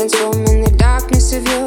[0.00, 1.59] transform in the darkness of your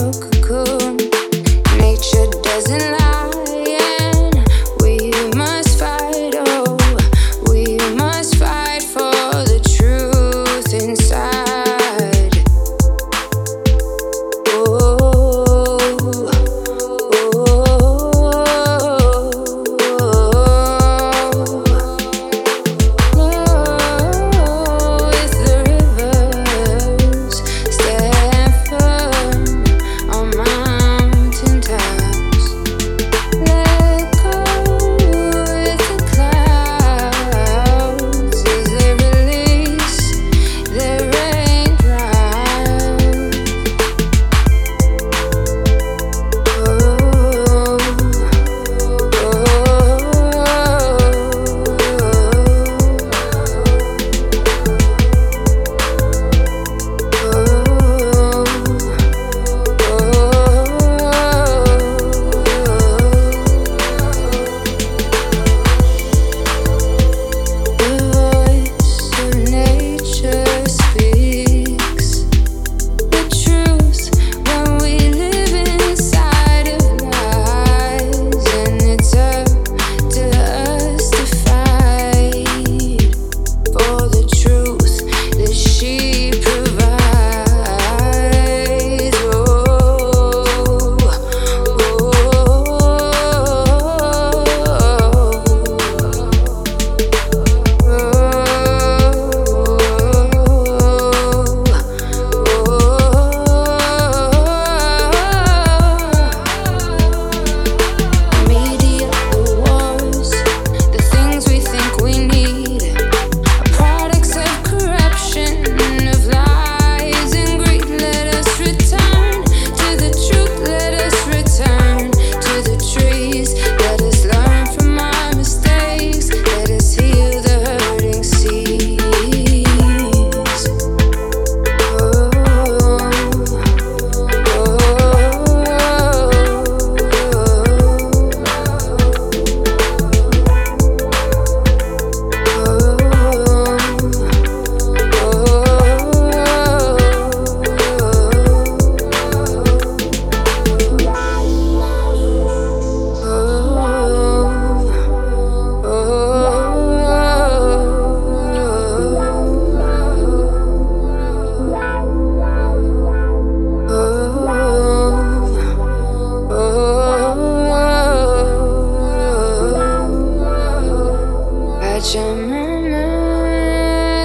[172.13, 173.09] Pachamama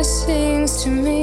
[0.05, 1.18] sings to me.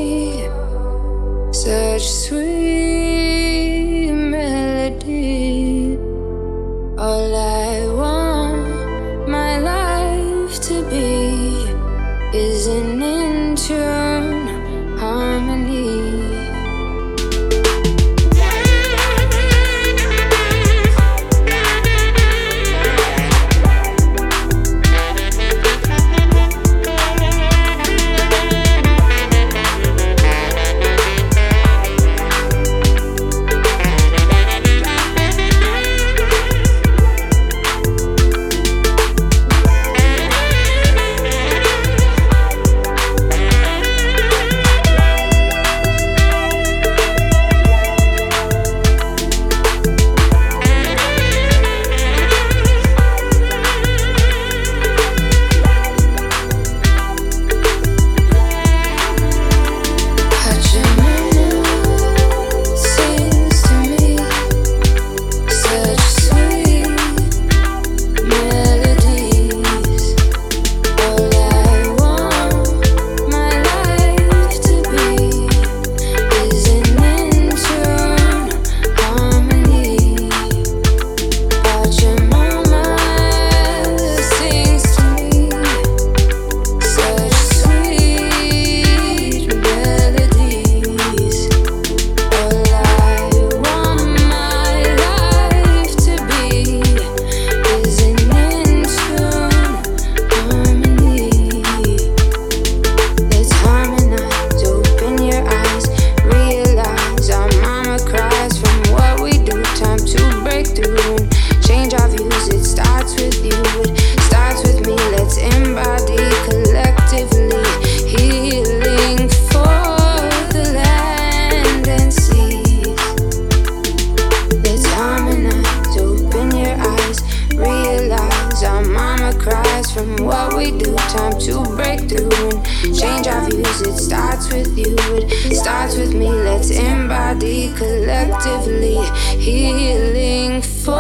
[130.66, 130.96] we do.
[130.96, 133.82] Time to break through and change our views.
[133.82, 136.30] It starts with you, it starts with me.
[136.30, 138.98] Let's embody collectively
[139.40, 140.96] healing for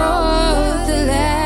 [0.88, 1.44] the land.